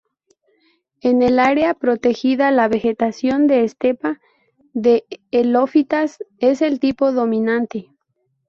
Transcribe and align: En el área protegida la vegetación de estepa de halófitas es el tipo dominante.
En 1.01 1.21
el 1.21 1.37
área 1.37 1.75
protegida 1.75 2.49
la 2.49 2.67
vegetación 2.67 3.45
de 3.45 3.63
estepa 3.65 4.19
de 4.73 5.05
halófitas 5.31 6.17
es 6.39 6.63
el 6.63 6.79
tipo 6.79 7.11
dominante. 7.11 7.91